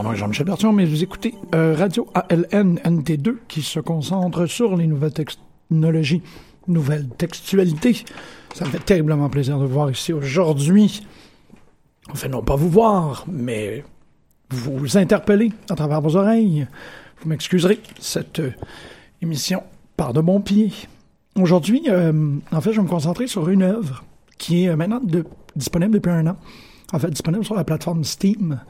[0.00, 4.46] Mon nom est Jean-Michel Bertion, mais vous écoutez euh, Radio ALN NT2 qui se concentre
[4.46, 6.22] sur les nouvelles technologies,
[6.68, 8.04] nouvelles textualités.
[8.54, 11.06] Ça me fait terriblement plaisir de vous voir ici aujourd'hui.
[12.10, 13.84] Enfin, non pas vous voir, mais
[14.48, 16.66] vous interpeller à travers vos oreilles.
[17.20, 18.54] Vous m'excuserez, cette euh,
[19.20, 19.62] émission
[19.98, 20.72] part de mon pied.
[21.36, 24.02] Aujourd'hui, euh, en fait, je vais me concentrer sur une œuvre
[24.38, 25.02] qui est maintenant
[25.54, 26.38] disponible depuis un an.
[26.94, 28.60] En fait, disponible sur la plateforme Steam,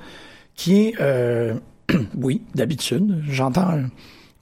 [0.61, 1.55] qui est, euh,
[2.19, 3.81] oui, d'habitude, j'entends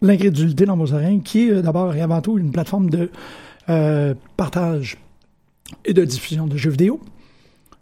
[0.02, 3.08] l'incrédulité dans vos oreilles, qui est euh, d'abord et avant tout une plateforme de
[3.68, 4.98] euh, partage
[5.84, 7.00] et de diffusion de jeux vidéo.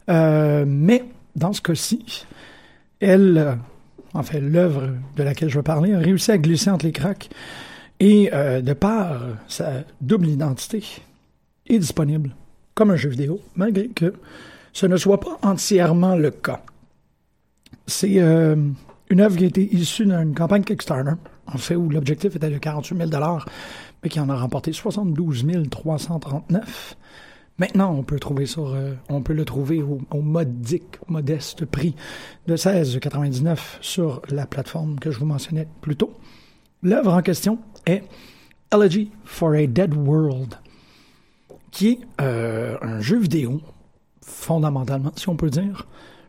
[0.07, 1.03] Mais
[1.35, 2.27] dans ce cas-ci,
[2.99, 3.57] elle,
[4.13, 7.29] en fait, l'œuvre de laquelle je veux parler, a réussi à glisser entre les cracks
[7.99, 10.83] et de par sa double identité,
[11.67, 12.35] est disponible
[12.75, 14.13] comme un jeu vidéo, malgré que
[14.73, 16.61] ce ne soit pas entièrement le cas.
[17.87, 18.55] C'est euh,
[19.09, 21.13] une œuvre qui a été issue d'une campagne Kickstarter,
[21.47, 23.09] en fait, où l'objectif était de 48 000
[24.03, 26.97] mais qui en a remporté 72 339.
[27.59, 31.95] Maintenant, on peut, trouver sur, euh, on peut le trouver au, modique, modeste prix
[32.45, 36.13] de 16,99 sur la plateforme que je vous mentionnais plus tôt.
[36.83, 37.57] L'œuvre en question
[37.87, 38.03] est
[38.71, 40.55] Elegy for a Dead World,
[41.71, 43.61] qui est euh, un jeu vidéo,
[44.21, 45.87] fondamentalement, si on peut dire,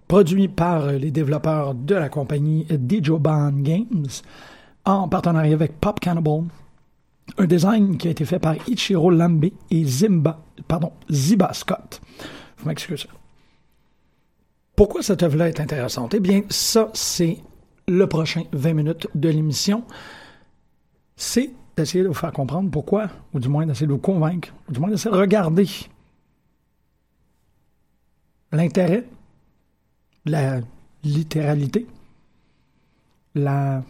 [0.09, 4.09] produit par euh, les développeurs de la compagnie Dijoban Games,
[4.85, 6.45] en partenariat avec Pop Cannibal,
[7.37, 12.01] un design qui a été fait par Ichiro Lambe et Zimba, pardon, Ziba Scott.
[12.57, 13.09] Vous m'excusez.
[14.75, 16.15] Pourquoi cette œuvre-là est intéressante?
[16.15, 17.39] Eh bien, ça, c'est
[17.87, 19.85] le prochain 20 minutes de l'émission.
[21.17, 24.73] C'est d'essayer de vous faire comprendre pourquoi, ou du moins d'essayer de vous convaincre, ou
[24.73, 25.67] du moins d'essayer de regarder
[28.53, 29.05] l'intérêt,
[30.28, 30.61] la
[31.03, 31.87] littéralité,
[33.34, 33.83] la...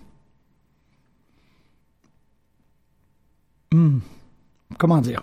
[3.72, 3.98] Hmm,
[4.78, 5.22] comment dire?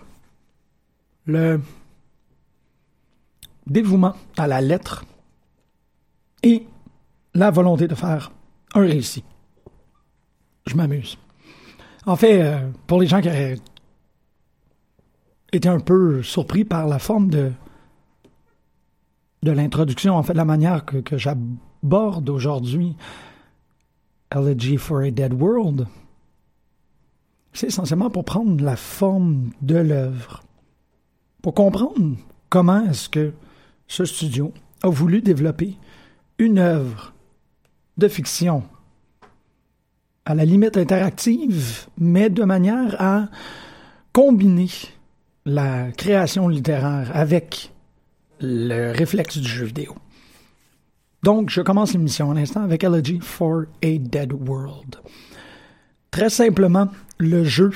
[1.26, 1.60] Le
[3.66, 5.06] dévouement à la lettre
[6.44, 6.68] et
[7.34, 8.32] la volonté de faire
[8.76, 9.24] un récit.
[10.68, 11.18] Je m'amuse.
[12.06, 13.58] En fait, euh, pour les gens qui auraient
[15.52, 17.52] été un peu surpris par la forme de,
[19.46, 22.96] de l'introduction, en fait, la manière que, que j'aborde aujourd'hui
[24.36, 25.86] Elegy for a Dead World,
[27.54, 30.42] c'est essentiellement pour prendre la forme de l'œuvre,
[31.44, 32.18] pour comprendre
[32.50, 33.34] comment est-ce que
[33.88, 34.52] ce studio
[34.82, 35.78] a voulu développer
[36.40, 37.14] une œuvre
[37.98, 38.64] de fiction
[40.26, 43.28] à la limite interactive, mais de manière à
[44.12, 44.72] combiner
[45.46, 47.75] la création littéraire avec
[48.40, 49.96] le réflexe du jeu vidéo.
[51.24, 54.98] Donc, je commence l'émission à l'instant avec Elegy for a Dead World.
[56.12, 56.88] Très simplement,
[57.18, 57.72] le jeu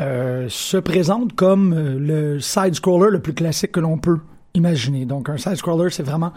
[0.00, 4.18] euh, se présente comme euh, le side-scroller le plus classique que l'on peut
[4.54, 5.06] imaginer.
[5.06, 6.32] Donc, un side-scroller, c'est vraiment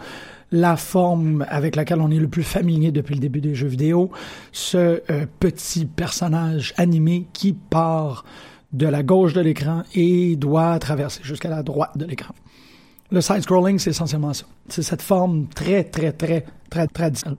[0.50, 4.10] la forme avec laquelle on est le plus familier depuis le début des jeux vidéo.
[4.52, 8.24] Ce euh, petit personnage animé qui part
[8.72, 12.34] de la gauche de l'écran et doit traverser jusqu'à la droite de l'écran.
[13.10, 14.44] Le side-scrolling, c'est essentiellement ça.
[14.68, 17.38] C'est cette forme très, très, très, très traditionnelle.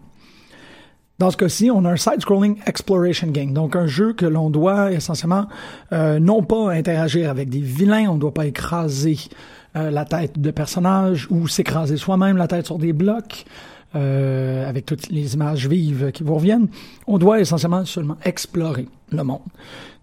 [1.19, 4.92] Dans ce cas-ci, on a un side-scrolling exploration game, donc un jeu que l'on doit
[4.92, 5.47] essentiellement
[5.92, 9.18] euh, non pas interagir avec des vilains, on ne doit pas écraser
[9.75, 13.45] euh, la tête de personnages ou s'écraser soi-même la tête sur des blocs
[13.97, 16.67] euh, avec toutes les images vives qui vous reviennent.
[17.07, 19.41] On doit essentiellement seulement explorer le monde.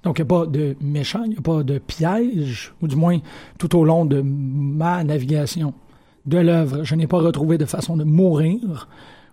[0.02, 2.96] Donc, il n'y a pas de méchant, il n'y a pas de piège, ou du
[2.96, 3.19] moins
[3.58, 5.73] tout au long de ma navigation
[6.26, 8.88] de l'œuvre, je n'ai pas retrouvé de façon de mourir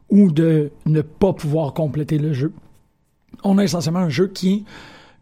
[0.09, 2.53] ou de ne pas pouvoir compléter le jeu.
[3.43, 4.53] On a essentiellement un jeu qui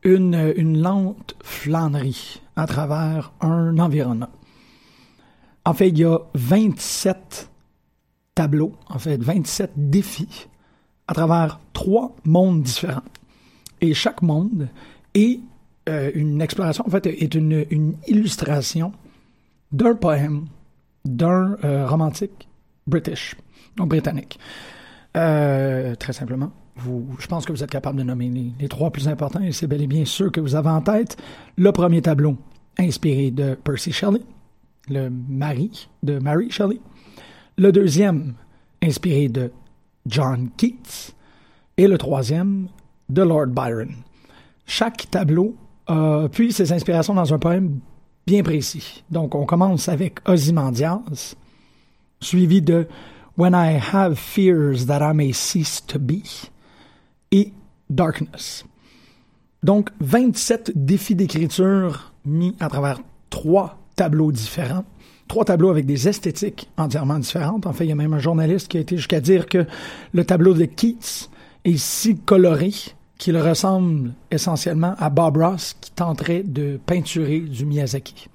[0.04, 4.30] est une, une lente flânerie à travers un environnement.
[5.66, 7.49] En fait, il y a 27
[8.40, 10.48] tableaux, en fait, 27 défis
[11.10, 13.12] à travers trois mondes différents.
[13.82, 14.70] Et chaque monde
[15.14, 15.42] est
[15.90, 18.94] euh, une exploration, en fait, est une, illustration
[19.74, 20.46] d'un poème
[21.04, 22.48] d'un euh, romantique
[22.88, 23.36] british,
[23.76, 24.40] donc britannique.
[25.18, 26.54] Euh, très simplement,
[27.20, 29.68] je pense que vous êtes capable de nommer les, les trois plus importants et c'est
[29.68, 31.18] bel et bien ceux que vous avez en tête.
[31.58, 32.38] Le premier tableau,
[32.78, 34.22] inspiré de Percy Shelley,
[34.90, 36.80] le mari de Mary Shelley.
[37.60, 38.36] Le deuxième,
[38.82, 39.52] inspiré de
[40.06, 41.12] John Keats.
[41.76, 42.70] Et le troisième,
[43.10, 43.96] de Lord Byron.
[44.66, 47.82] Chaque tableau a puis ses inspirations dans un poème
[48.26, 49.04] bien précis.
[49.12, 51.36] Donc, on commence avec Ozymandias,
[52.22, 52.88] suivi de
[53.38, 56.24] When I have fears that I may cease to be
[57.34, 57.52] et
[57.90, 58.64] Darkness.
[59.64, 64.86] Donc, 27 défis d'écriture mis à travers trois tableaux différents.
[65.30, 67.68] Trois tableaux avec des esthétiques entièrement différentes.
[67.68, 69.68] En fait, il y a même un journaliste qui a été jusqu'à dire que
[70.12, 71.30] le tableau de Keats
[71.66, 72.74] est si coloré
[73.20, 78.28] qu'il ressemble essentiellement à Bob Ross qui tenterait de peinturer du Miyazaki.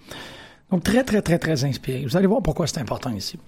[0.71, 2.05] Donc très, très, très, très inspiré.
[2.05, 3.41] Vous allez voir pourquoi c'est important ici.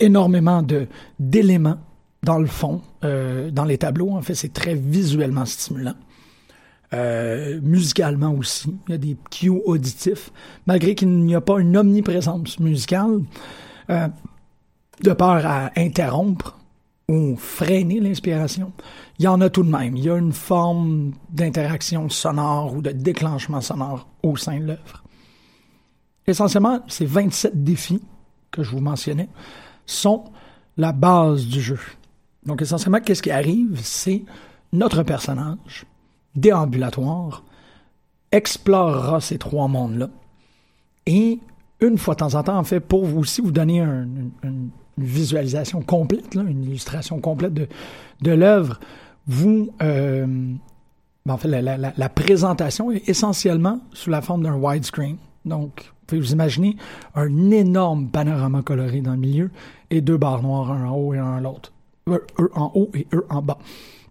[0.00, 0.88] Énormément de
[1.20, 1.78] d'éléments
[2.24, 4.10] dans le fond, euh, dans les tableaux.
[4.10, 5.94] En fait, c'est très visuellement stimulant.
[6.94, 8.72] Euh, musicalement aussi.
[8.86, 10.30] Il y a des cues auditifs,
[10.66, 13.22] malgré qu'il n'y a pas une omniprésence musicale,
[13.90, 14.08] euh,
[15.02, 16.56] de peur à interrompre
[17.08, 18.72] ou freiner l'inspiration,
[19.18, 19.96] il y en a tout de même.
[19.96, 25.02] Il y a une forme d'interaction sonore ou de déclenchement sonore au sein de l'œuvre.
[26.26, 28.02] Essentiellement, ces 27 défis
[28.52, 29.28] que je vous mentionnais
[29.86, 30.24] sont
[30.76, 31.80] la base du jeu.
[32.44, 33.80] Donc essentiellement, qu'est-ce qui arrive?
[33.82, 34.24] C'est
[34.72, 35.84] notre personnage
[36.36, 37.44] déambulatoire
[38.32, 40.10] explorera ces trois mondes-là.
[41.06, 41.40] Et
[41.80, 44.06] une fois de temps en temps, en fait, pour vous aussi vous donner un,
[44.42, 47.68] une, visualisation complète, une illustration complète de,
[48.22, 48.80] de l'œuvre,
[49.26, 50.54] vous, euh,
[51.28, 55.16] en fait, la, présentation est essentiellement sous la forme d'un widescreen.
[55.44, 56.76] Donc, vous pouvez vous imaginer
[57.14, 59.50] un énorme panorama coloré dans le milieu
[59.90, 61.72] et deux barres noires, un en haut et un en l'autre.
[62.08, 62.24] Eux
[62.54, 63.58] en haut et en bas.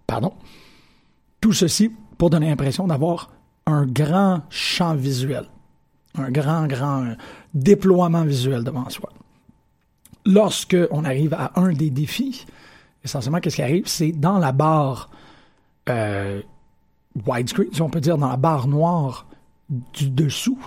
[0.05, 0.33] Pardon.
[1.41, 3.29] Tout ceci pour donner l'impression d'avoir
[3.65, 5.45] un grand champ visuel,
[6.17, 7.15] un grand, grand
[7.53, 9.09] déploiement visuel devant soi.
[10.25, 12.45] Lorsque on arrive à un des défis,
[13.03, 13.87] essentiellement, qu'est-ce qui arrive?
[13.87, 15.09] C'est dans la barre
[15.89, 16.41] euh,
[17.27, 19.27] widescreen, si on peut dire, dans la barre noire
[19.69, 20.59] du dessous,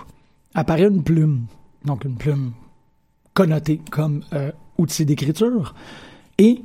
[0.53, 1.45] apparaît une plume.
[1.85, 2.51] Donc une plume
[3.33, 5.73] connotée comme euh, outil d'écriture.
[6.37, 6.63] Et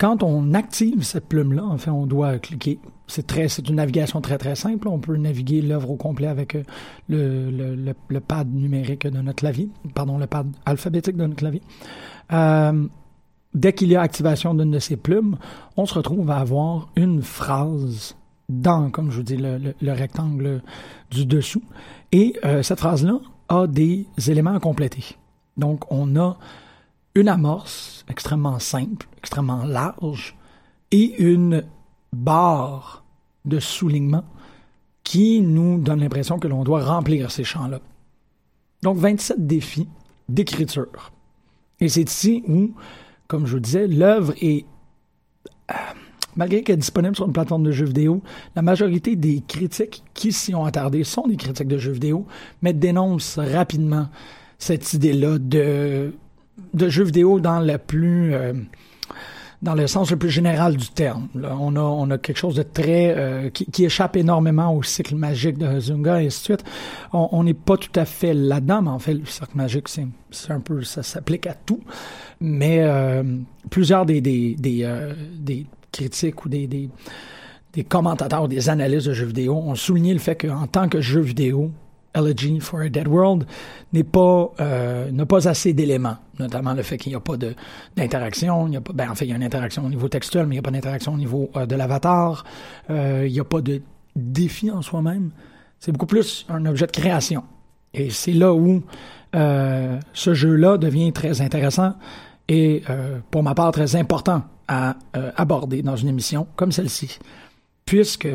[0.00, 2.80] quand on active cette plume-là, en fait, on doit cliquer.
[3.06, 4.88] C'est très, c'est une navigation très très simple.
[4.88, 6.62] On peut naviguer l'œuvre au complet avec euh,
[7.10, 11.60] le, le, le, pad numérique de notre clavier, pardon, le pad alphabétique de notre clavier.
[12.32, 12.86] Euh,
[13.52, 15.36] dès qu'il y a activation d'une de ces plumes,
[15.76, 18.16] on se retrouve à avoir une phrase
[18.48, 20.62] dans, comme je vous dis, le, le rectangle
[21.10, 21.62] du dessous.
[22.10, 23.20] Et euh, cette phrase-là
[23.50, 25.04] a des éléments à compléter.
[25.58, 26.38] Donc, on a
[27.14, 30.36] une amorce extrêmement simple, extrêmement large,
[30.90, 31.64] et une
[32.12, 33.04] barre
[33.44, 34.24] de soulignement
[35.04, 37.80] qui nous donne l'impression que l'on doit remplir ces champs-là.
[38.82, 39.88] Donc 27 défis
[40.28, 41.12] d'écriture.
[41.80, 42.72] Et c'est ici où,
[43.26, 44.66] comme je vous disais, l'œuvre est,
[45.70, 45.74] euh,
[46.36, 48.22] malgré qu'elle est disponible sur une plateforme de jeux vidéo,
[48.54, 52.26] la majorité des critiques qui s'y ont attardé sont des critiques de jeux vidéo,
[52.62, 54.08] mais dénoncent rapidement
[54.58, 56.14] cette idée-là de
[56.74, 58.52] de jeux vidéo dans la plus euh,
[59.62, 61.28] dans le sens le plus général du terme.
[61.34, 65.14] On a on a quelque chose de très euh, qui, qui, échappe énormément au cycle
[65.14, 66.64] magique de Zunga et ainsi de suite.
[67.12, 70.52] On n'est pas tout à fait là-dedans, mais en fait le cycle magique c'est c'est
[70.52, 71.80] un peu ça s'applique à tout.
[72.40, 73.22] Mais euh,
[73.68, 76.88] plusieurs des des des, critiques ou des, des
[77.72, 81.20] des commentateurs des analystes de jeux vidéo ont souligné le fait qu'en tant que jeu
[81.20, 81.70] vidéo,
[82.14, 83.46] Elegy for a Dead World
[83.92, 87.36] n'est pas euh, n'a pas assez d'éléments, notamment le fait qu'il n'y a pas
[87.96, 90.46] d'interaction, il a pas ben en fait il y a une interaction au niveau textuel,
[90.46, 92.44] mais il n'y a pas d'interaction au niveau euh, de l'avatar,
[92.90, 93.82] euh, il n'y a pas de
[94.16, 95.30] défi en soi-même.
[95.78, 97.44] C'est beaucoup plus un objet de création.
[97.94, 98.82] Et c'est là où
[99.32, 101.94] ce jeu-là devient très intéressant
[102.48, 102.82] et
[103.30, 104.96] pour ma part très important à
[105.36, 107.18] aborder dans une émission comme celle-ci,
[107.86, 108.28] puisque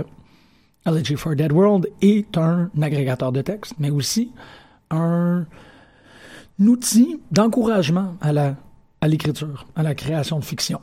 [0.86, 4.32] Elegy for Dead World est un agrégateur de texte, mais aussi
[4.92, 5.46] un,
[6.60, 8.56] outil d'encouragement à la
[9.01, 10.80] à l'écriture, à la création de fiction.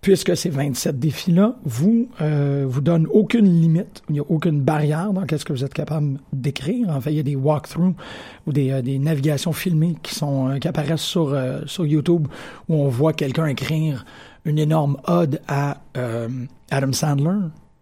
[0.00, 5.12] Puisque ces 27 défis-là vous euh, vous donnent aucune limite, il n'y a aucune barrière
[5.12, 6.88] dans qu'est-ce que vous êtes capable d'écrire.
[6.88, 7.94] En fait, il y a des walkthroughs
[8.46, 12.26] ou des, euh, des navigations filmées qui sont euh, qui apparaissent sur euh, sur YouTube
[12.68, 14.04] où on voit quelqu'un écrire
[14.44, 15.76] une énorme ode à
[16.70, 17.38] Adam Sandler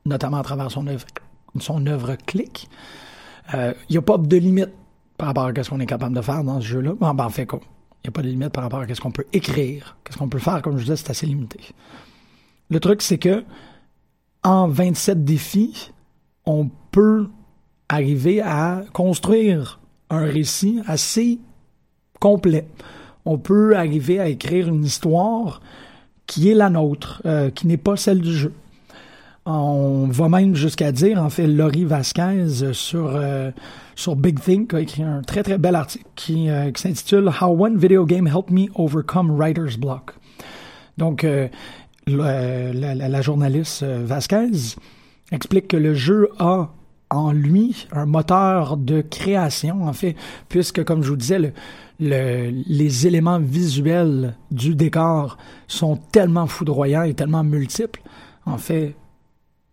[0.06, 1.06] notamment à travers son œuvre,
[1.58, 2.68] son œuvre Click.
[3.52, 4.70] Il n'y a pas de limite
[5.16, 6.94] par rapport à ce qu'on est capable de faire dans ce jeu-là.
[6.98, 7.58] Ben, en fait, il
[8.04, 9.96] n'y a pas de limite par rapport à ce qu'on peut écrire.
[10.04, 11.60] Qu'est-ce qu'on peut faire, comme je disais, c'est assez limité.
[12.70, 13.44] Le truc, c'est que
[14.42, 15.92] en 27 défis,
[16.46, 17.28] on peut
[17.88, 21.38] arriver à construire un récit assez
[22.18, 22.66] complet.
[23.24, 25.60] On peut arriver à écrire une histoire
[26.26, 28.54] qui est la nôtre, euh, qui n'est pas celle du jeu.
[29.46, 33.50] On va même jusqu'à dire, en fait, Laurie Vasquez sur, euh,
[33.96, 37.64] sur Big Think a écrit un très très bel article qui, euh, qui s'intitule How
[37.64, 40.12] One Video Game Helped Me Overcome Writer's Block.
[40.98, 41.26] Donc,
[42.06, 44.76] la, journaliste Vasquez
[45.32, 46.68] explique que le jeu a
[47.08, 50.14] en lui un moteur de création, en fait,
[50.48, 51.52] puisque, comme je vous disais, le,
[51.98, 58.00] les éléments visuels du décor sont tellement foudroyants et tellement multiples.
[58.46, 58.94] En fait,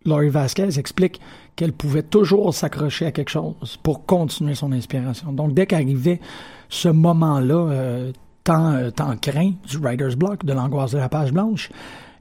[0.04, 1.20] Laurie Vasquez explique
[1.56, 5.32] qu'elle pouvait toujours s'accrocher à quelque chose pour continuer son inspiration.
[5.32, 6.20] Donc, dès qu'arrivait
[6.68, 8.12] ce moment-là, euh,
[8.44, 11.70] tant, euh, tant craint du writer's block, de l'angoisse de la page blanche,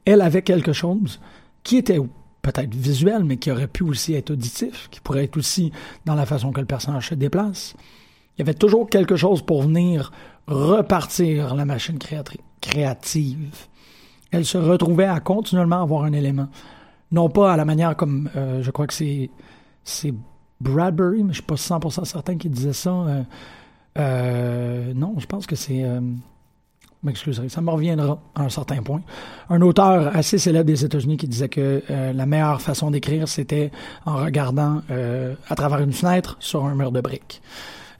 [0.05, 1.19] elle avait quelque chose
[1.63, 1.99] qui était
[2.41, 5.71] peut-être visuel, mais qui aurait pu aussi être auditif, qui pourrait être aussi
[6.05, 7.75] dans la façon que le personnage se déplace.
[8.37, 10.11] Il y avait toujours quelque chose pour venir
[10.47, 11.99] repartir la machine
[12.61, 13.67] créative.
[14.31, 16.47] Elle se retrouvait à continuellement avoir un élément.
[17.11, 19.29] Non pas à la manière comme, euh, je crois que c'est,
[19.83, 20.13] c'est
[20.59, 22.89] Bradbury, mais je suis pas 100% certain qu'il disait ça.
[22.89, 23.23] Euh,
[23.97, 25.85] euh, non, je pense que c'est...
[27.03, 29.01] m'excuserai, ça me reviendra à un certain point.
[29.49, 33.71] Un auteur assez célèbre des États-Unis qui disait que la meilleure façon d'écrire, c'était
[34.05, 34.81] en regardant
[35.49, 37.41] à travers une fenêtre sur un mur de briques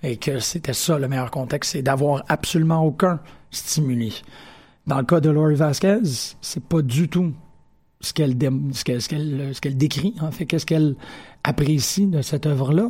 [0.03, 3.19] et que c'était ça le meilleur contexte, c'est d'avoir absolument aucun
[3.51, 4.23] stimuli.
[4.85, 5.99] Dans le cas de Laurie Vasquez,
[6.41, 7.33] c'est pas du tout
[7.99, 8.33] ce qu'elle
[9.53, 10.95] ce décrit en fait qu'est-ce qu'elle
[11.43, 12.89] apprécie de cette œuvre-là,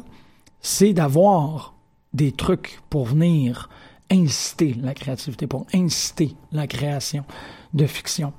[0.61, 1.75] c'est d'avoir
[2.13, 3.69] des trucs pour venir
[4.11, 7.23] inciter la créativité, pour inciter la création
[7.73, 8.33] de fiction.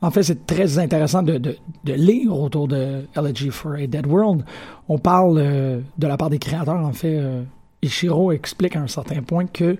[0.00, 4.44] En fait, c'est très intéressant de, lire autour de Elegy for a Dead World.
[4.88, 7.44] On parle euh, de la part des créateurs, en fait, euh,
[7.82, 9.78] Ishiro explique à un certain point que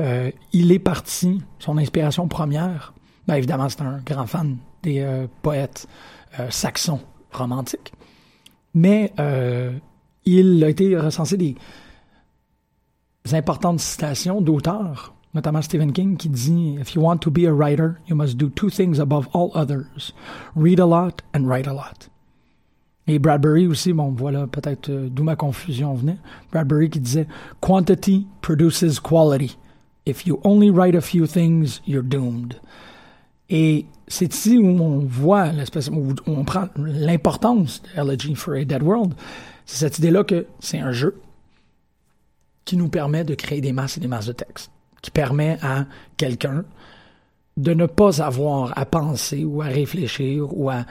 [0.00, 2.92] euh, il est parti, son inspiration première,
[3.28, 5.86] ben évidemment c'est un grand fan des euh, poètes
[6.38, 7.00] euh, saxons
[7.32, 7.92] romantiques,
[8.74, 9.12] mais
[10.24, 11.56] il a été recensé des
[13.32, 17.96] importantes citations d'auteurs, notamment Stephen King, qui dit If you want to be a writer,
[18.08, 20.12] you must do two things above all others
[20.54, 22.08] read a lot and write a lot.
[23.08, 26.18] Et Bradbury aussi, bon, voilà peut-être euh, d'où ma confusion venait.
[26.52, 27.26] Bradbury qui disait
[27.60, 29.56] Quantity produces quality.
[30.06, 32.60] If you only write a few things, you're doomed.
[33.50, 38.82] Et c'est ici où on voit l'espèce, où on prend l'importance de for a Dead
[38.82, 39.14] World.
[39.64, 41.18] C'est cette idée-là que c'est un jeu
[42.66, 45.86] qui nous permet de créer des masses et des masses de texte, qui permet à
[46.18, 46.66] quelqu'un
[47.56, 50.84] de ne pas avoir à penser ou à réfléchir ou à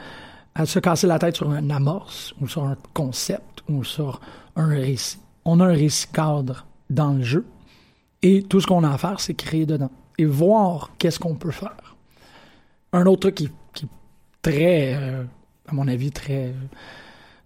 [0.54, 4.20] à se casser la tête sur un amorce ou sur un concept ou sur
[4.56, 5.18] un récit.
[5.44, 7.46] On a un récit cadre dans le jeu
[8.22, 11.52] et tout ce qu'on a à faire, c'est créer dedans et voir qu'est-ce qu'on peut
[11.52, 11.91] faire.
[12.92, 13.88] Un autre truc qui, est
[14.42, 15.24] très, euh,
[15.68, 16.54] à mon avis, très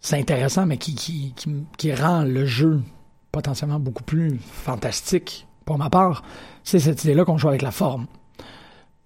[0.00, 1.34] c'est intéressant, mais qui,
[1.76, 2.80] qui rend le jeu
[3.32, 6.22] potentiellement beaucoup plus fantastique pour ma part,
[6.62, 8.06] c'est cette idée-là qu'on joue avec la forme.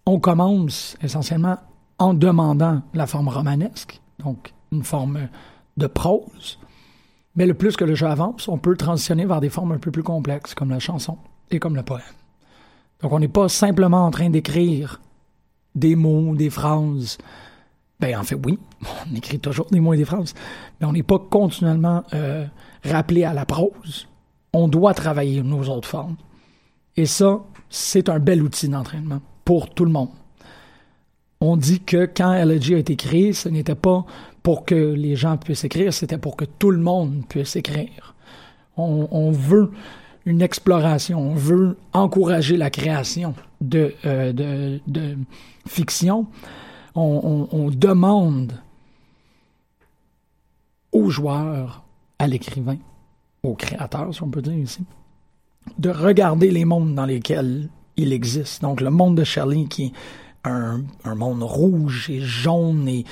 [0.04, 1.56] On commence essentiellement
[1.98, 5.28] en demandant la forme romanesque, donc une forme
[5.78, 6.58] de prose.
[7.34, 9.90] Mais le plus que le jeu avance, on peut transitionner vers des formes un peu
[9.90, 11.16] plus complexes, comme la chanson
[11.50, 12.02] et comme le poème.
[13.00, 15.00] Donc on n'est pas simplement en train d'écrire
[15.74, 17.18] des mots, des phrases.
[17.98, 18.58] Ben en fait oui,
[19.10, 20.34] on écrit toujours des mots et des phrases,
[20.80, 22.46] mais on n'est pas continuellement euh,
[22.84, 24.08] rappelé à la prose.
[24.52, 26.16] On doit travailler nos autres formes.
[26.96, 30.10] Et ça, c'est un bel outil d'entraînement pour tout le monde
[31.40, 34.04] on dit que quand Elegy a été créé, ce n'était pas
[34.42, 38.14] pour que les gens puissent écrire, c'était pour que tout le monde puisse écrire.
[38.76, 39.70] On, veut
[40.26, 44.32] une exploration, on veut encourager la création de, euh,
[44.86, 45.16] de,
[45.66, 46.26] fiction.
[46.94, 48.54] On, demande
[50.92, 51.84] aux joueurs,
[52.18, 52.76] à l'écrivain,
[53.42, 54.84] au créateur, si on peut dire ici,
[55.78, 58.62] de regarder les mondes dans lesquels il existe.
[58.62, 59.92] Donc le monde de Shelley qui
[60.44, 60.82] un,
[61.16, 63.04] monde rouge et jaune et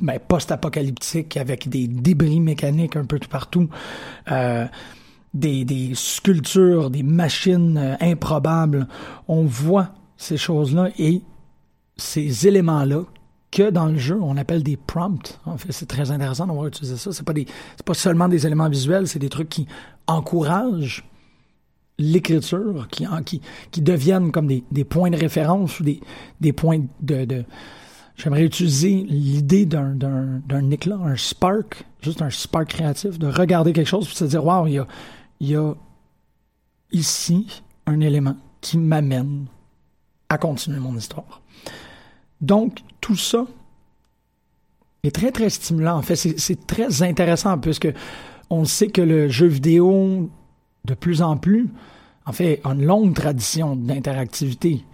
[0.00, 3.68] ben, post-apocalyptique avec des débris mécaniques un peu tout partout,
[4.30, 4.66] euh,
[5.34, 8.88] des, sculptures, des machines euh, improbables.
[9.26, 11.22] On voit ces choses-là et
[11.96, 13.02] ces éléments-là
[13.50, 15.40] que dans le jeu, on appelle des prompts.
[15.46, 17.12] En fait, c'est très intéressant d'avoir utilisé ça.
[17.12, 17.46] C'est pas des,
[17.84, 19.66] pas seulement des éléments visuels, c'est des trucs qui
[20.06, 21.04] encouragent
[21.98, 26.00] l'écriture, qui, qui, qui deviennent comme des, points de référence ou des,
[26.40, 27.44] des points de,
[28.18, 33.86] J'aimerais utiliser l'idée d'un, d'un, éclat, un spark, juste un spark créatif, de regarder quelque
[33.86, 34.88] chose et se dire, wow, il y a,
[35.40, 35.74] il y a
[36.92, 39.46] ici un élément qui m'amène
[40.28, 41.40] à continuer mon histoire.
[42.40, 43.46] Donc, tout ça
[45.02, 45.96] est très, très stimulant.
[45.96, 47.88] En fait, c'est très intéressant puisque
[48.50, 50.30] on sait que le jeu vidéo,
[50.84, 51.68] de plus en plus,
[52.26, 54.84] en fait, a une longue tradition d'interactivité.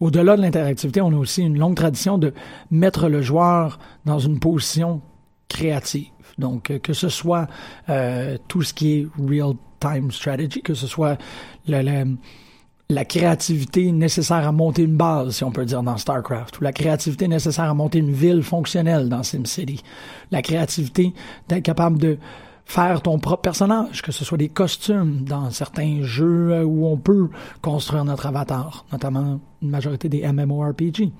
[0.00, 2.32] Au-delà de l'interactivité, on a aussi une longue tradition de
[2.70, 5.00] mettre le joueur dans une position
[5.48, 6.11] créative.
[6.38, 7.46] Donc, euh, que ce soit
[7.88, 11.18] euh, tout ce qui est real-time strategy, que ce soit
[11.66, 16.72] la créativité nécessaire à monter une base, si on peut dire, dans StarCraft, ou la
[16.72, 19.82] créativité nécessaire à monter une ville fonctionnelle dans SimCity,
[20.30, 21.12] la créativité
[21.48, 22.18] d'être capable de
[22.64, 26.96] faire ton propre personnage, que ce soit des costumes dans certains jeux euh, où on
[26.96, 27.28] peut
[27.60, 31.12] construire notre avatar, notamment une majorité des MMORPG.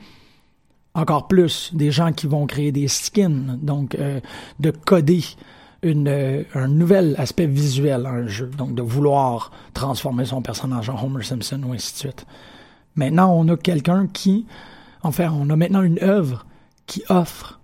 [0.95, 4.21] Encore plus, des gens qui vont créer des skins, donc euh,
[4.61, 5.25] de coder
[5.83, 10.91] une, euh, un nouvel aspect visuel à un jeu, donc de vouloir transformer son personnage
[10.91, 12.27] en Homer Simpson ou ainsi de suite.
[12.95, 14.47] Maintenant, on a quelqu'un qui,
[15.03, 16.45] enfin, on a maintenant une œuvre
[16.87, 17.61] qui offre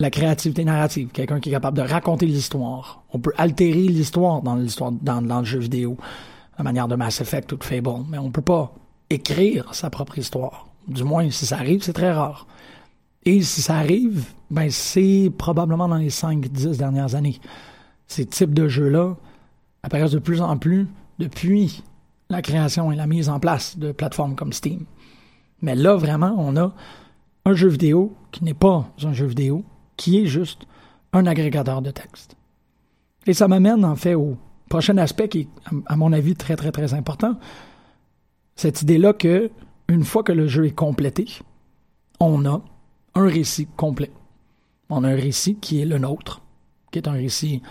[0.00, 3.02] la créativité narrative, quelqu'un qui est capable de raconter l'histoire.
[3.12, 5.96] On peut altérer l'histoire dans l'histoire dans, le jeu vidéo,
[6.54, 8.72] à la manière de Mass Effect ou de Fable, mais on peut pas
[9.10, 10.68] écrire sa propre histoire.
[10.86, 12.46] Du moins, si ça arrive, c'est très rare.
[13.24, 17.40] Et si ça arrive, ben c'est probablement dans les 5-10 dernières années.
[18.06, 19.16] Ces types de jeux-là
[19.82, 21.82] apparaissent de plus en plus depuis
[22.30, 24.84] la création et la mise en place de plateformes comme Steam.
[25.62, 26.74] Mais là, vraiment, on a
[27.44, 29.64] un jeu vidéo qui n'est pas un jeu vidéo,
[29.96, 30.66] qui est juste
[31.12, 32.36] un agrégateur de texte.
[33.26, 34.36] Et ça m'amène en fait au
[34.68, 35.48] prochain aspect qui est,
[35.86, 37.38] à mon avis, très, très, très important.
[38.54, 39.50] Cette idée-là que,
[39.88, 41.26] une fois que le jeu est complété,
[42.20, 42.62] on a
[43.18, 44.10] un récit complet.
[44.90, 46.42] On a un récit qui est le nôtre,
[46.90, 47.62] qui est un récit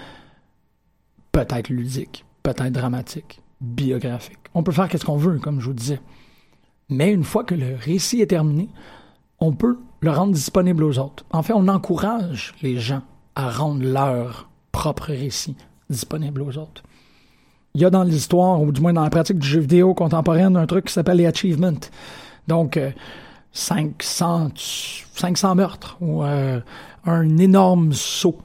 [1.32, 4.38] peut-être ludique, peut-être dramatique, biographique.
[4.54, 6.00] On peut faire ce qu'on veut, comme je vous disais.
[6.90, 8.70] Mais une fois que le récit est terminé,
[9.40, 11.26] on peut le rendre disponible aux autres.
[11.32, 13.02] En fait, on encourage les gens
[13.36, 15.56] à rendre leur propre récit
[15.90, 16.84] disponible aux autres.
[17.74, 20.56] Il y a dans l'histoire, ou du moins dans la pratique du jeu vidéo contemporaine,
[20.58, 21.80] un truc qui s'appelle les achievements.
[22.48, 22.92] Donc, euh,
[23.58, 24.52] 500,
[25.16, 26.60] 500 meurtres ou euh,
[27.06, 28.38] un énorme saut.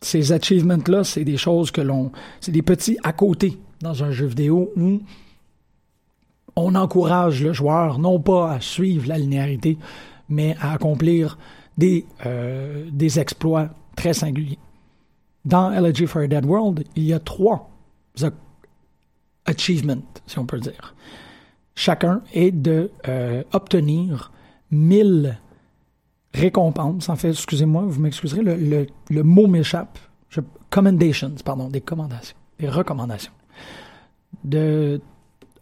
[0.00, 2.12] Ces achievements-là, c'est des choses que l'on...
[2.40, 5.00] C'est des petits à côté dans un jeu vidéo où
[6.54, 9.78] on encourage le joueur non pas à suivre la linéarité,
[10.28, 11.36] mais à accomplir
[11.76, 14.58] des, euh, des exploits très singuliers.
[15.44, 17.68] Dans Elegy for a Dead World, il y a trois
[19.44, 20.94] achievements, si on peut dire
[21.74, 24.32] chacun est de euh, obtenir
[24.70, 25.38] 1000
[26.34, 27.08] récompenses.
[27.08, 29.98] En fait, excusez-moi, vous m'excuserez, le, le, mot m'échappe.
[30.70, 33.32] commendations, pardon, des recommandations, des recommandations.
[34.44, 35.00] De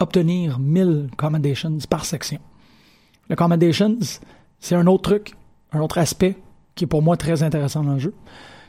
[0.00, 2.40] obtenir 1000 commendations par section.
[3.28, 3.98] Le commendations,
[4.60, 5.34] c'est un autre truc,
[5.72, 6.36] un autre aspect
[6.74, 8.14] qui est pour moi très intéressant dans le jeu.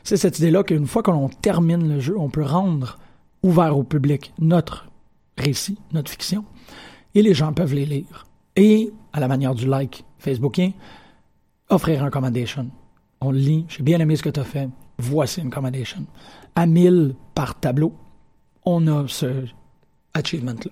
[0.02, 2.98] C'est cette idée-là qu'une fois que l'on termine le jeu, on peut rendre
[3.42, 4.86] ouvert au public notre
[5.38, 6.44] récit, notre fiction,
[7.14, 8.26] et les gens peuvent les lire.
[8.56, 10.72] Et, à la manière du like facebookien,
[11.68, 12.68] offrir un commendation.
[13.20, 14.68] On lit, j'ai bien aimé ce que tu as fait,
[14.98, 16.04] voici une commendation.
[16.54, 17.94] À 1000 par tableau,
[18.64, 19.44] on a ce
[20.14, 20.70] achievement-là.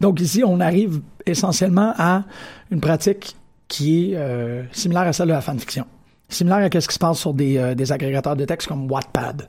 [0.00, 2.24] Donc ici, on arrive essentiellement à
[2.70, 3.36] une pratique
[3.68, 5.86] qui est euh, similaire à celle de la fanfiction.
[6.28, 9.48] Similaire à ce qui se passe sur des, euh, des agrégateurs de texte comme Wattpad.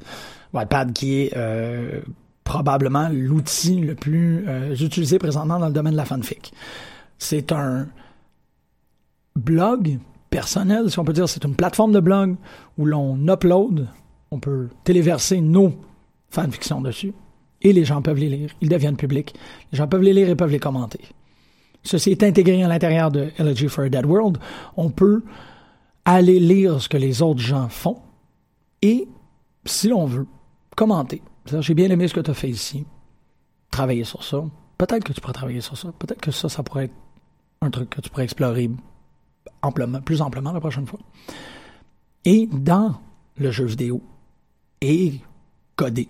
[0.54, 2.01] Wattpad qui est euh,
[2.52, 6.52] probablement l'outil le plus euh, utilisé présentement dans le domaine de la fanfic.
[7.18, 7.88] C'est un
[9.38, 12.36] blog personnel, si on peut dire, c'est une plateforme de blog
[12.78, 13.88] où l'on upload,
[14.32, 15.74] on peut téléverser nos
[16.30, 17.14] fanfictions dessus,
[17.62, 19.34] et les gens peuvent les lire, ils deviennent publics.
[19.72, 21.00] Les gens peuvent les lire et peuvent les commenter.
[21.84, 24.40] Ceci est intégré à l'intérieur de Elegy for a Dead World.
[24.76, 25.24] On peut
[26.04, 28.00] aller lire ce que les autres gens font
[28.82, 29.08] et,
[29.64, 30.28] si l'on veut,
[30.76, 31.22] commenter.
[31.45, 32.86] J'ai bien aimé ce que tu as fait ici.
[33.71, 34.43] Travailler sur ça.
[34.77, 35.91] Peut-être que tu pourrais travailler sur ça.
[35.97, 36.95] Peut-être que ça, ça pourrait être
[37.62, 38.69] un truc que tu pourrais explorer
[39.62, 40.99] amplement, plus amplement la prochaine fois.
[42.25, 43.01] Et dans
[43.38, 44.01] le jeu vidéo,
[44.82, 45.19] et
[45.75, 46.10] coder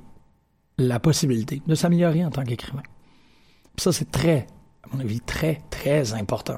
[0.78, 2.84] la possibilité de s'améliorer en tant qu'écrivain.
[3.78, 4.48] Ça, c'est très,
[4.84, 6.58] à mon avis, très, très important.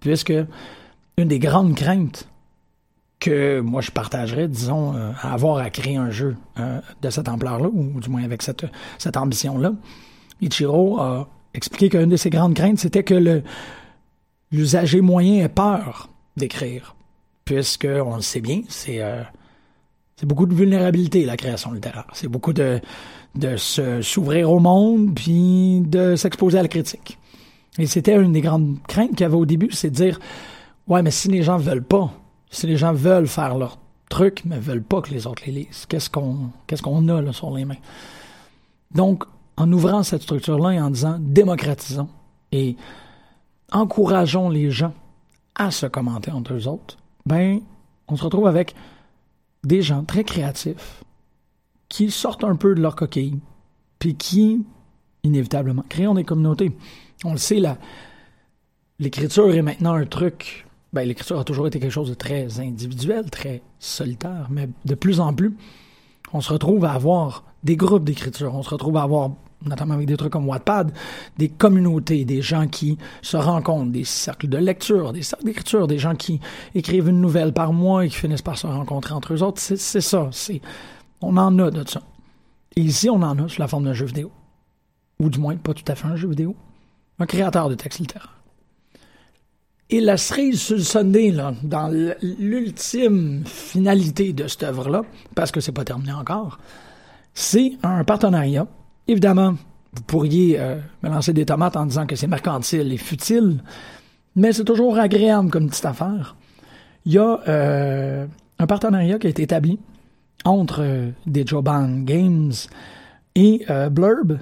[0.00, 0.32] Puisque
[1.16, 2.28] une des grandes craintes
[3.20, 7.28] que moi je partagerais, disons, euh, à avoir à créer un jeu euh, de cette
[7.28, 8.66] ampleur-là, ou du moins avec cette,
[8.98, 9.72] cette ambition-là.
[10.40, 13.42] Ichiro a expliqué qu'une de ses grandes craintes, c'était que
[14.52, 16.94] l'usager moyen ait peur d'écrire,
[17.44, 19.22] puisque on le sait bien, c'est euh,
[20.22, 22.80] beaucoup de vulnérabilité la création littéraire, c'est beaucoup de
[23.34, 27.18] de s'ouvrir au monde puis de s'exposer à la critique.
[27.78, 30.18] Et c'était une des grandes craintes qu'il y avait au début, c'est de dire
[30.88, 32.10] ouais, mais si les gens veulent pas
[32.50, 35.86] si les gens veulent faire leur truc, mais veulent pas que les autres les lisent,
[35.86, 37.76] qu'est-ce qu'on qu'est-ce qu'on a là, sur les mains?
[38.94, 39.24] Donc,
[39.56, 42.08] en ouvrant cette structure-là et en disant démocratisons
[42.52, 42.76] et
[43.72, 44.94] encourageons les gens
[45.54, 47.60] à se commenter entre eux autres, ben,
[48.06, 48.74] on se retrouve avec
[49.64, 51.02] des gens très créatifs
[51.88, 53.40] qui sortent un peu de leur coquille,
[53.98, 54.64] puis qui,
[55.24, 56.76] inévitablement, créent des communautés.
[57.24, 57.60] On le sait,
[58.98, 63.30] l'écriture est maintenant un truc ben, l'écriture a toujours été quelque chose de très individuel,
[63.30, 65.54] très solitaire, mais de plus en plus,
[66.32, 69.30] on se retrouve à avoir des groupes d'écriture, on se retrouve à avoir,
[69.64, 70.92] notamment avec des trucs comme Wattpad,
[71.36, 75.98] des communautés, des gens qui se rencontrent, des cercles de lecture, des cercles d'écriture, des
[75.98, 76.40] gens qui
[76.74, 79.60] écrivent une nouvelle par mois et qui finissent par se rencontrer entre eux autres.
[79.60, 80.60] C'est ça, c'est,
[81.20, 82.02] on en a de ça.
[82.76, 84.30] Et ici, on en a sous la forme d'un jeu vidéo.
[85.18, 86.54] Ou du moins, pas tout à fait un jeu vidéo.
[87.18, 88.37] Un créateur de texte littéraire.
[89.90, 91.88] Et la cerise sur le Sunday, là, dans
[92.20, 95.02] l'ultime finalité de cette œuvre-là,
[95.34, 96.58] parce que c'est pas terminé encore,
[97.32, 98.66] c'est un partenariat.
[99.06, 99.54] Évidemment,
[99.94, 103.62] vous pourriez euh, me lancer des tomates en disant que c'est mercantile et futile,
[104.36, 106.36] mais c'est toujours agréable comme petite affaire.
[107.06, 108.26] Il y a euh,
[108.58, 109.78] un partenariat qui a été établi
[110.44, 112.52] entre euh, Digiban Games
[113.34, 114.38] et Blurb,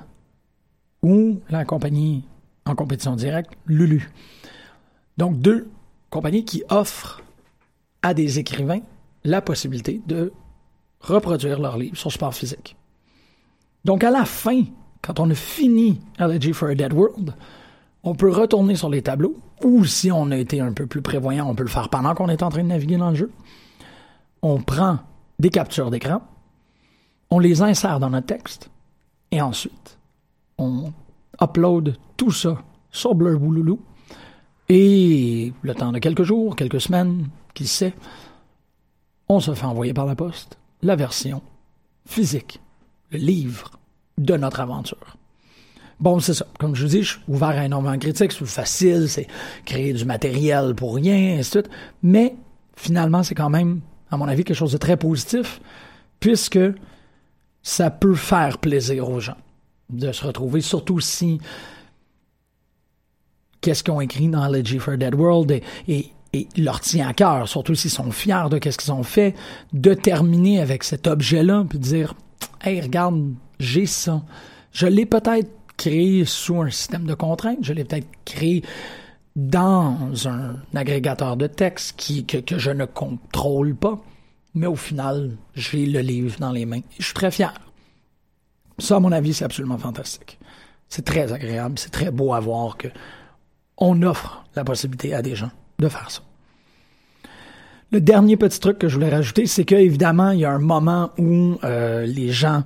[1.02, 2.24] ou la compagnie
[2.64, 4.10] en compétition directe, Lulu.
[5.16, 5.68] Donc, deux
[6.10, 7.22] compagnies qui offrent
[8.02, 8.80] à des écrivains
[9.24, 10.32] la possibilité de
[11.00, 12.76] reproduire leurs livres sur support physique.
[13.84, 14.62] Donc, à la fin,
[15.02, 17.34] quand on a fini Elegy for a Dead World,
[18.02, 21.48] on peut retourner sur les tableaux, ou si on a été un peu plus prévoyant,
[21.48, 23.32] on peut le faire pendant qu'on est en train de naviguer dans le jeu.
[24.42, 24.98] On prend
[25.38, 26.22] des captures d'écran,
[27.30, 28.70] on les insère dans notre texte,
[29.30, 29.98] et ensuite,
[30.58, 30.92] on
[31.42, 32.58] upload tout ça
[32.90, 33.80] sur Blur Bouloulou,
[34.68, 37.94] et le temps de quelques jours, quelques semaines, qui sait,
[39.28, 41.42] on se fait envoyer par la poste la version
[42.06, 42.60] physique,
[43.10, 43.72] le livre
[44.18, 45.16] de notre aventure.
[45.98, 46.46] Bon, c'est ça.
[46.58, 48.32] Comme je vous dis, je suis ouvert à énormément de critiques.
[48.32, 49.26] C'est facile, c'est
[49.64, 51.58] créer du matériel pour rien, et ainsi.
[52.02, 52.34] Mais
[52.76, 55.60] finalement, c'est quand même, à mon avis, quelque chose de très positif,
[56.20, 56.60] puisque
[57.62, 59.36] ça peut faire plaisir aux gens
[59.88, 61.40] de se retrouver, surtout si
[63.60, 66.12] qu'est-ce qu'ils ont écrit dans Elegy for Dead World et,
[66.58, 69.34] leur tient à cœur, surtout s'ils sont fiers de qu'est-ce qu'ils ont fait,
[69.72, 72.14] de terminer avec cet objet-là, puis de dire,
[72.62, 74.22] hey, regarde, j'ai ça.
[74.70, 78.62] Je l'ai peut-être créé sous un système de contraintes, je l'ai peut-être créé
[79.34, 83.98] dans un agrégateur de texte qui, que, que je ne contrôle pas,
[84.54, 86.78] mais au final, j'ai le livre dans les mains.
[86.78, 87.54] Et je suis très fier.
[88.78, 90.38] Ça, à mon avis, c'est absolument fantastique.
[90.88, 92.88] C'est très agréable, c'est très beau à voir que
[93.78, 96.22] on offre la possibilité à des gens de faire ça.
[97.92, 101.10] Le dernier petit truc que je voulais rajouter, c'est qu'évidemment, il y a un moment
[101.18, 102.64] où euh, les gens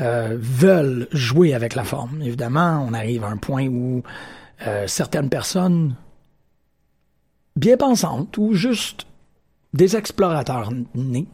[0.00, 2.22] euh, veulent jouer avec la forme.
[2.22, 4.02] Évidemment, on arrive à un point où
[4.66, 5.94] euh, certaines personnes
[7.54, 9.06] bien pensantes ou juste
[9.74, 10.70] des explorateurs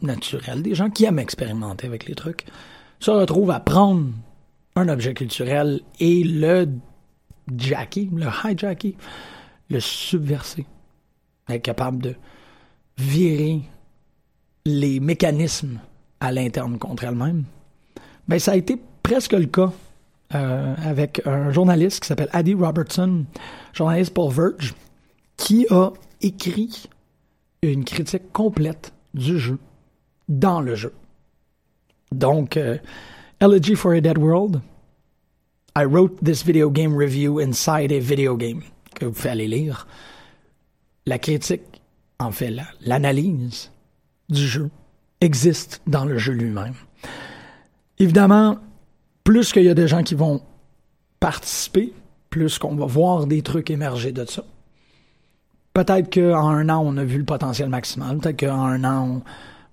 [0.01, 2.45] naturels, des gens qui aiment expérimenter avec les trucs,
[2.99, 4.07] se retrouvent à prendre
[4.75, 6.67] un objet culturel et le
[7.55, 8.95] Jackie, le hijacker,
[9.69, 10.65] le subverser,
[11.49, 12.15] être capable de
[12.97, 13.61] virer
[14.65, 15.79] les mécanismes
[16.19, 17.43] à l'interne contre elle-même,
[18.27, 19.71] ben ça a été presque le cas
[20.33, 23.25] euh, avec un journaliste qui s'appelle Addy Robertson,
[23.73, 24.73] journaliste pour Verge,
[25.37, 26.87] qui a écrit
[27.61, 29.59] une critique complète du jeu
[30.27, 30.93] dans le jeu.
[32.11, 32.77] Donc, euh,
[33.39, 34.61] Elegy for a Dead World,
[35.77, 38.61] I wrote this video game review inside a video game,
[38.93, 39.85] que vous pouvez aller lire.
[41.05, 41.81] La critique,
[42.17, 43.71] en fait, l'analyse
[44.29, 44.69] du jeu
[45.19, 46.75] existe dans le jeu lui-même.
[47.99, 48.57] Évidemment,
[49.25, 50.41] plus qu'il y a des gens qui vont
[51.19, 51.91] participer,
[52.29, 54.45] plus qu'on va voir des trucs émerger de ça.
[55.73, 58.17] Peut-être qu'en un an, on a vu le potentiel maximal.
[58.19, 59.23] Peut-être qu'en un an,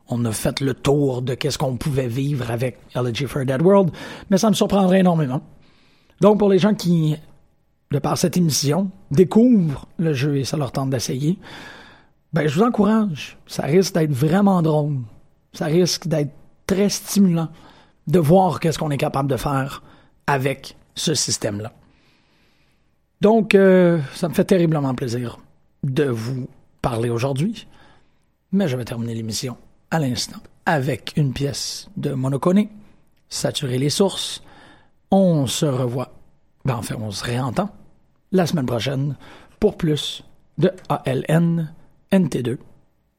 [0.09, 3.63] on, a fait le tour de qu'est-ce qu'on pouvait vivre avec Elegy for a Dead
[3.63, 3.93] World.
[4.31, 5.43] Mais ça me surprendrait énormément.
[6.23, 7.17] Donc, pour les gens qui,
[7.91, 11.37] de par cette émission, découvrent le jeu et ça leur tente d'essayer,
[12.33, 13.37] ben, je vous encourage.
[13.49, 14.99] Ça risque d'être vraiment drôle.
[15.53, 16.31] Ça risque d'être
[16.65, 17.49] très stimulant
[18.07, 19.83] de voir qu'est-ce qu'on est capable de faire
[20.29, 21.73] avec ce système-là.
[23.21, 25.41] Donc, euh, ça me fait terriblement plaisir
[25.83, 26.49] de vous
[26.83, 27.67] parler aujourd'hui,
[28.53, 29.57] mais je vais terminer l'émission
[29.91, 32.69] à l'instant avec une pièce de Monocone,
[33.29, 34.45] Saturer les sources.
[35.15, 36.11] On se revoit,
[36.67, 37.69] enfin, on se réentend
[38.33, 39.17] la semaine prochaine
[39.61, 40.25] pour plus
[40.57, 41.71] de ALN
[42.11, 42.57] NT2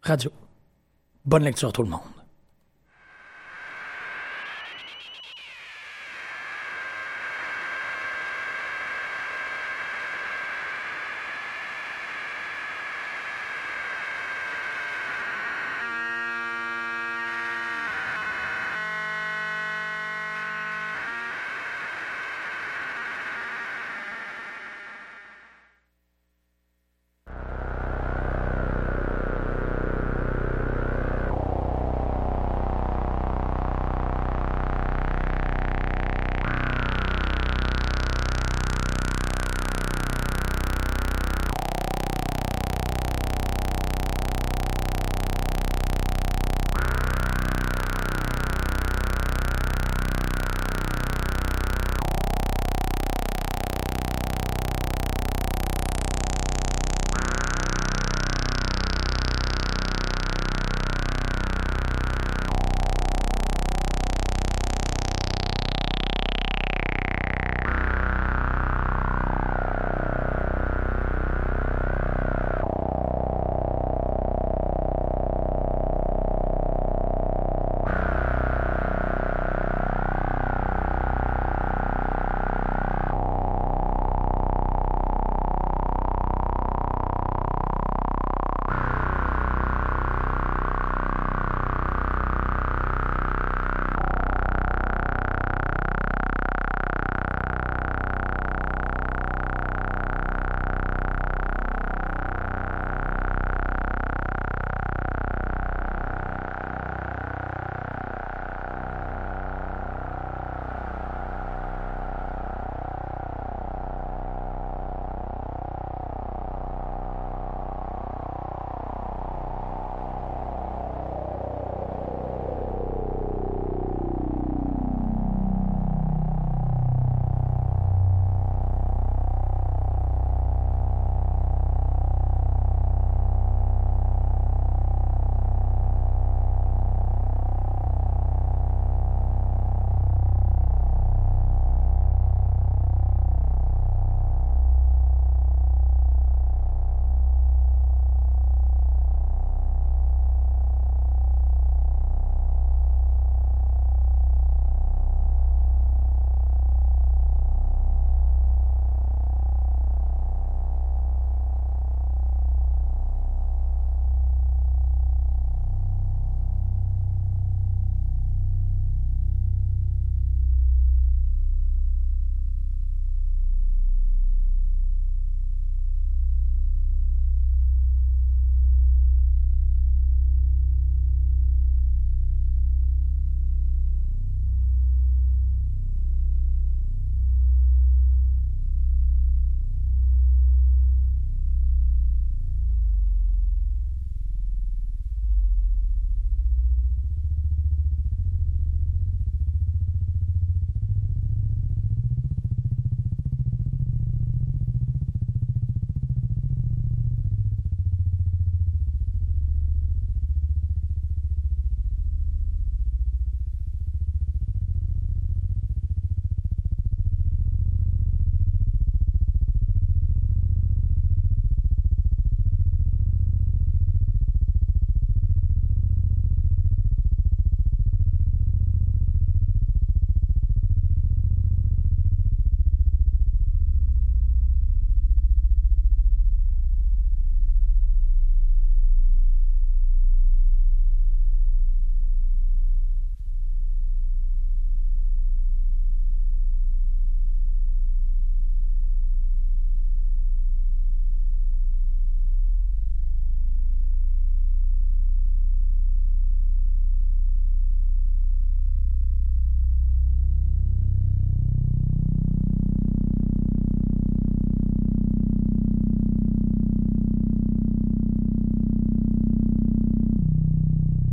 [0.01, 0.31] Radio.
[1.23, 2.12] Bonne lecture à tout le monde.